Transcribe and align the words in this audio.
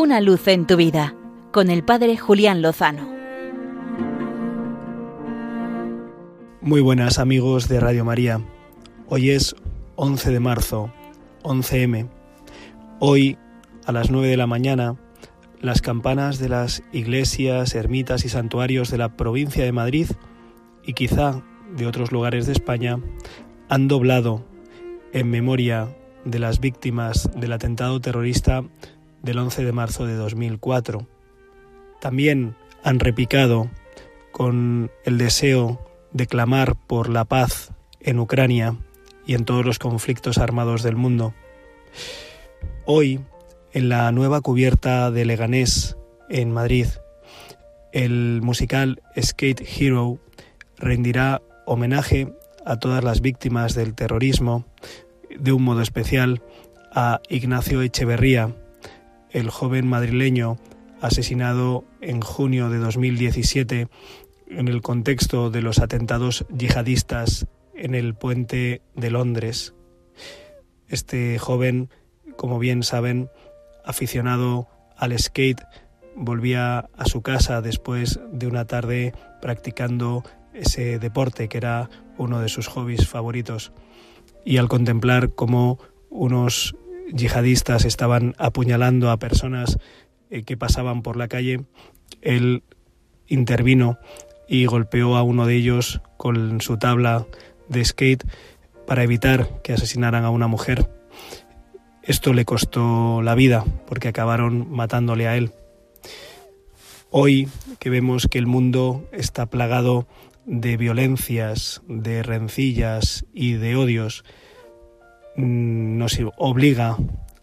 Una 0.00 0.22
luz 0.22 0.48
en 0.48 0.66
tu 0.66 0.78
vida 0.78 1.14
con 1.52 1.68
el 1.68 1.84
Padre 1.84 2.16
Julián 2.16 2.62
Lozano. 2.62 3.06
Muy 6.62 6.80
buenas 6.80 7.18
amigos 7.18 7.68
de 7.68 7.80
Radio 7.80 8.06
María. 8.06 8.40
Hoy 9.10 9.28
es 9.28 9.54
11 9.96 10.30
de 10.30 10.40
marzo, 10.40 10.90
11M. 11.42 12.08
Hoy, 12.98 13.36
a 13.84 13.92
las 13.92 14.10
9 14.10 14.28
de 14.28 14.38
la 14.38 14.46
mañana, 14.46 14.96
las 15.60 15.82
campanas 15.82 16.38
de 16.38 16.48
las 16.48 16.82
iglesias, 16.92 17.74
ermitas 17.74 18.24
y 18.24 18.30
santuarios 18.30 18.90
de 18.90 18.96
la 18.96 19.18
provincia 19.18 19.64
de 19.64 19.72
Madrid 19.72 20.06
y 20.82 20.94
quizá 20.94 21.42
de 21.76 21.86
otros 21.86 22.10
lugares 22.10 22.46
de 22.46 22.52
España 22.52 22.98
han 23.68 23.86
doblado 23.86 24.46
en 25.12 25.28
memoria 25.28 25.94
de 26.24 26.38
las 26.38 26.58
víctimas 26.58 27.28
del 27.36 27.52
atentado 27.52 28.00
terrorista 28.00 28.64
del 29.22 29.38
11 29.38 29.64
de 29.64 29.72
marzo 29.72 30.06
de 30.06 30.14
2004. 30.14 31.06
También 32.00 32.56
han 32.82 33.00
repicado 33.00 33.70
con 34.32 34.90
el 35.04 35.18
deseo 35.18 35.84
de 36.12 36.26
clamar 36.26 36.76
por 36.86 37.08
la 37.08 37.24
paz 37.24 37.72
en 38.00 38.18
Ucrania 38.18 38.76
y 39.26 39.34
en 39.34 39.44
todos 39.44 39.64
los 39.64 39.78
conflictos 39.78 40.38
armados 40.38 40.82
del 40.82 40.96
mundo. 40.96 41.34
Hoy, 42.86 43.20
en 43.72 43.88
la 43.88 44.10
nueva 44.12 44.40
cubierta 44.40 45.10
de 45.10 45.24
Leganés, 45.24 45.96
en 46.28 46.52
Madrid, 46.52 46.86
el 47.92 48.40
musical 48.42 49.02
Skate 49.20 49.62
Hero 49.62 50.18
rendirá 50.76 51.42
homenaje 51.66 52.32
a 52.64 52.78
todas 52.78 53.04
las 53.04 53.20
víctimas 53.20 53.74
del 53.74 53.94
terrorismo, 53.94 54.64
de 55.38 55.52
un 55.52 55.62
modo 55.62 55.82
especial 55.82 56.42
a 56.92 57.20
Ignacio 57.28 57.82
Echeverría, 57.82 58.54
el 59.32 59.50
joven 59.50 59.86
madrileño 59.86 60.58
asesinado 61.00 61.84
en 62.00 62.20
junio 62.20 62.68
de 62.68 62.78
2017 62.78 63.88
en 64.48 64.68
el 64.68 64.82
contexto 64.82 65.50
de 65.50 65.62
los 65.62 65.78
atentados 65.78 66.44
yihadistas 66.54 67.46
en 67.74 67.94
el 67.94 68.14
puente 68.14 68.82
de 68.94 69.10
Londres. 69.10 69.74
Este 70.88 71.38
joven, 71.38 71.88
como 72.36 72.58
bien 72.58 72.82
saben, 72.82 73.30
aficionado 73.84 74.68
al 74.96 75.18
skate, 75.18 75.62
volvía 76.16 76.90
a 76.96 77.04
su 77.06 77.22
casa 77.22 77.62
después 77.62 78.20
de 78.32 78.46
una 78.46 78.66
tarde 78.66 79.14
practicando 79.40 80.24
ese 80.52 80.98
deporte 80.98 81.48
que 81.48 81.58
era 81.58 81.88
uno 82.18 82.40
de 82.40 82.48
sus 82.48 82.66
hobbies 82.66 83.08
favoritos. 83.08 83.72
Y 84.44 84.58
al 84.58 84.68
contemplar 84.68 85.34
cómo 85.34 85.78
unos 86.10 86.76
yihadistas 87.14 87.84
estaban 87.84 88.34
apuñalando 88.38 89.10
a 89.10 89.18
personas 89.18 89.78
eh, 90.30 90.42
que 90.42 90.56
pasaban 90.56 91.02
por 91.02 91.16
la 91.16 91.28
calle, 91.28 91.64
él 92.22 92.62
intervino 93.26 93.98
y 94.48 94.66
golpeó 94.66 95.16
a 95.16 95.22
uno 95.22 95.46
de 95.46 95.54
ellos 95.54 96.00
con 96.16 96.60
su 96.60 96.76
tabla 96.76 97.26
de 97.68 97.84
skate 97.84 98.24
para 98.86 99.04
evitar 99.04 99.62
que 99.62 99.72
asesinaran 99.72 100.24
a 100.24 100.30
una 100.30 100.48
mujer. 100.48 100.90
Esto 102.02 102.32
le 102.32 102.44
costó 102.44 103.22
la 103.22 103.34
vida 103.34 103.64
porque 103.86 104.08
acabaron 104.08 104.70
matándole 104.70 105.28
a 105.28 105.36
él. 105.36 105.52
Hoy 107.10 107.48
que 107.78 107.90
vemos 107.90 108.26
que 108.28 108.38
el 108.38 108.46
mundo 108.46 109.08
está 109.12 109.46
plagado 109.46 110.08
de 110.46 110.76
violencias, 110.76 111.82
de 111.86 112.22
rencillas 112.22 113.24
y 113.32 113.52
de 113.52 113.76
odios, 113.76 114.24
nos 115.36 116.18
obliga 116.36 116.96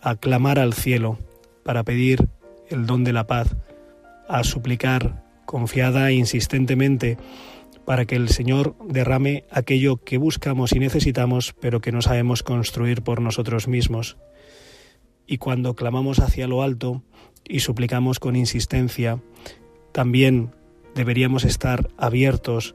a 0.00 0.16
clamar 0.16 0.58
al 0.58 0.72
cielo 0.72 1.18
para 1.64 1.84
pedir 1.84 2.28
el 2.68 2.86
don 2.86 3.04
de 3.04 3.12
la 3.12 3.26
paz, 3.26 3.56
a 4.28 4.44
suplicar 4.44 5.22
confiada 5.46 6.10
e 6.10 6.14
insistentemente 6.14 7.18
para 7.84 8.04
que 8.04 8.16
el 8.16 8.28
Señor 8.28 8.76
derrame 8.86 9.44
aquello 9.50 9.96
que 9.96 10.18
buscamos 10.18 10.72
y 10.72 10.78
necesitamos, 10.78 11.54
pero 11.60 11.80
que 11.80 11.92
no 11.92 12.02
sabemos 12.02 12.42
construir 12.42 13.02
por 13.02 13.20
nosotros 13.20 13.68
mismos. 13.68 14.16
Y 15.26 15.38
cuando 15.38 15.74
clamamos 15.74 16.20
hacia 16.20 16.46
lo 16.46 16.62
alto 16.62 17.02
y 17.46 17.60
suplicamos 17.60 18.18
con 18.18 18.36
insistencia, 18.36 19.20
también 19.92 20.52
deberíamos 20.94 21.44
estar 21.44 21.88
abiertos 21.96 22.74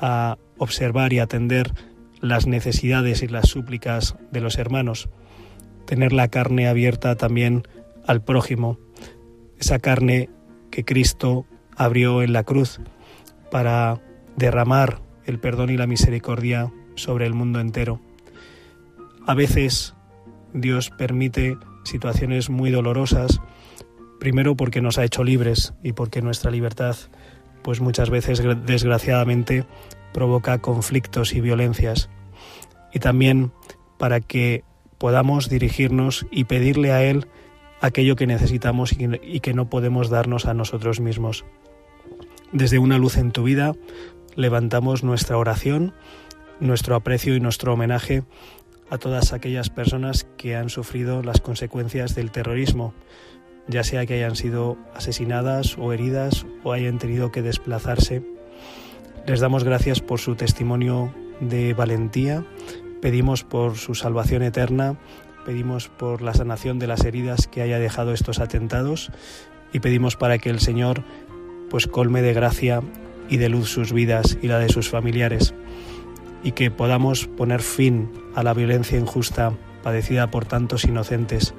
a 0.00 0.36
observar 0.58 1.12
y 1.12 1.18
atender 1.18 1.72
las 2.22 2.46
necesidades 2.46 3.22
y 3.22 3.28
las 3.28 3.48
súplicas 3.48 4.16
de 4.30 4.40
los 4.40 4.56
hermanos, 4.56 5.10
tener 5.84 6.14
la 6.14 6.28
carne 6.28 6.68
abierta 6.68 7.16
también 7.16 7.64
al 8.06 8.22
prójimo, 8.22 8.78
esa 9.58 9.78
carne 9.80 10.30
que 10.70 10.84
Cristo 10.84 11.44
abrió 11.76 12.22
en 12.22 12.32
la 12.32 12.44
cruz 12.44 12.80
para 13.50 14.00
derramar 14.36 15.00
el 15.26 15.38
perdón 15.38 15.70
y 15.70 15.76
la 15.76 15.86
misericordia 15.86 16.72
sobre 16.94 17.26
el 17.26 17.34
mundo 17.34 17.60
entero. 17.60 18.00
A 19.26 19.34
veces 19.34 19.94
Dios 20.54 20.90
permite 20.90 21.56
situaciones 21.84 22.50
muy 22.50 22.70
dolorosas, 22.70 23.40
primero 24.20 24.56
porque 24.56 24.80
nos 24.80 24.98
ha 24.98 25.04
hecho 25.04 25.24
libres 25.24 25.74
y 25.82 25.92
porque 25.92 26.22
nuestra 26.22 26.50
libertad 26.50 26.96
pues 27.62 27.80
muchas 27.80 28.10
veces 28.10 28.42
desgraciadamente 28.64 29.64
provoca 30.12 30.58
conflictos 30.58 31.34
y 31.34 31.40
violencias. 31.40 32.08
Y 32.92 32.98
también 32.98 33.52
para 33.98 34.20
que 34.20 34.64
podamos 34.98 35.48
dirigirnos 35.48 36.26
y 36.30 36.44
pedirle 36.44 36.92
a 36.92 37.02
Él 37.02 37.26
aquello 37.80 38.16
que 38.16 38.26
necesitamos 38.26 38.92
y 38.92 39.40
que 39.40 39.54
no 39.54 39.68
podemos 39.68 40.10
darnos 40.10 40.46
a 40.46 40.54
nosotros 40.54 41.00
mismos. 41.00 41.44
Desde 42.52 42.78
una 42.78 42.98
luz 42.98 43.16
en 43.16 43.32
tu 43.32 43.42
vida 43.42 43.74
levantamos 44.36 45.02
nuestra 45.02 45.36
oración, 45.36 45.94
nuestro 46.60 46.94
aprecio 46.94 47.34
y 47.34 47.40
nuestro 47.40 47.72
homenaje 47.72 48.22
a 48.90 48.98
todas 48.98 49.32
aquellas 49.32 49.70
personas 49.70 50.26
que 50.36 50.54
han 50.54 50.68
sufrido 50.68 51.22
las 51.22 51.40
consecuencias 51.40 52.14
del 52.14 52.30
terrorismo, 52.30 52.92
ya 53.66 53.84
sea 53.84 54.04
que 54.06 54.14
hayan 54.14 54.36
sido 54.36 54.76
asesinadas 54.94 55.78
o 55.78 55.92
heridas 55.92 56.46
o 56.62 56.72
hayan 56.72 56.98
tenido 56.98 57.32
que 57.32 57.42
desplazarse. 57.42 58.22
Les 59.24 59.38
damos 59.38 59.62
gracias 59.62 60.00
por 60.00 60.18
su 60.18 60.34
testimonio 60.34 61.14
de 61.38 61.74
valentía, 61.74 62.44
pedimos 63.00 63.44
por 63.44 63.76
su 63.76 63.94
salvación 63.94 64.42
eterna, 64.42 64.96
pedimos 65.46 65.88
por 65.88 66.22
la 66.22 66.34
sanación 66.34 66.80
de 66.80 66.88
las 66.88 67.04
heridas 67.04 67.46
que 67.46 67.62
haya 67.62 67.78
dejado 67.78 68.12
estos 68.12 68.40
atentados. 68.40 69.12
Y 69.72 69.78
pedimos 69.78 70.16
para 70.16 70.38
que 70.38 70.50
el 70.50 70.58
Señor 70.58 71.04
pues 71.70 71.86
colme 71.86 72.20
de 72.20 72.34
gracia 72.34 72.82
y 73.28 73.36
de 73.36 73.48
luz 73.48 73.68
sus 73.68 73.92
vidas 73.92 74.36
y 74.42 74.48
la 74.48 74.58
de 74.58 74.68
sus 74.68 74.90
familiares. 74.90 75.54
Y 76.42 76.52
que 76.52 76.72
podamos 76.72 77.28
poner 77.28 77.62
fin 77.62 78.10
a 78.34 78.42
la 78.42 78.54
violencia 78.54 78.98
injusta 78.98 79.52
padecida 79.84 80.32
por 80.32 80.46
tantos 80.46 80.84
inocentes. 80.84 81.54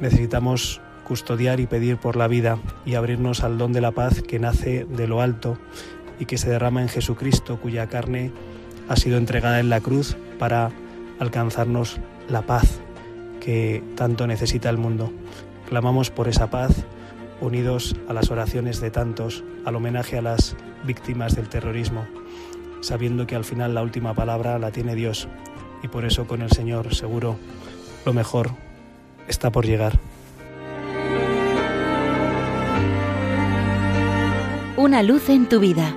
Necesitamos 0.00 0.80
custodiar 1.04 1.60
y 1.60 1.66
pedir 1.66 1.96
por 1.98 2.16
la 2.16 2.26
vida 2.26 2.58
y 2.84 2.96
abrirnos 2.96 3.44
al 3.44 3.56
don 3.56 3.72
de 3.72 3.80
la 3.80 3.92
paz 3.92 4.20
que 4.22 4.40
nace 4.40 4.84
de 4.84 5.06
lo 5.06 5.20
alto 5.20 5.58
y 6.22 6.24
que 6.24 6.38
se 6.38 6.48
derrama 6.48 6.82
en 6.82 6.88
Jesucristo, 6.88 7.58
cuya 7.58 7.88
carne 7.88 8.30
ha 8.88 8.94
sido 8.94 9.18
entregada 9.18 9.58
en 9.58 9.68
la 9.68 9.80
cruz 9.80 10.16
para 10.38 10.70
alcanzarnos 11.18 11.98
la 12.28 12.42
paz 12.42 12.78
que 13.40 13.82
tanto 13.96 14.28
necesita 14.28 14.70
el 14.70 14.78
mundo. 14.78 15.12
Clamamos 15.68 16.10
por 16.10 16.28
esa 16.28 16.48
paz, 16.48 16.86
unidos 17.40 17.96
a 18.08 18.12
las 18.12 18.30
oraciones 18.30 18.80
de 18.80 18.92
tantos, 18.92 19.42
al 19.64 19.74
homenaje 19.74 20.16
a 20.16 20.22
las 20.22 20.54
víctimas 20.84 21.34
del 21.34 21.48
terrorismo, 21.48 22.06
sabiendo 22.82 23.26
que 23.26 23.34
al 23.34 23.44
final 23.44 23.74
la 23.74 23.82
última 23.82 24.14
palabra 24.14 24.60
la 24.60 24.70
tiene 24.70 24.94
Dios 24.94 25.26
y 25.82 25.88
por 25.88 26.04
eso 26.04 26.28
con 26.28 26.40
el 26.40 26.52
Señor 26.52 26.94
seguro 26.94 27.36
lo 28.06 28.12
mejor 28.12 28.52
está 29.26 29.50
por 29.50 29.66
llegar. 29.66 29.98
Una 34.76 35.02
luz 35.02 35.28
en 35.28 35.48
tu 35.48 35.58
vida 35.58 35.96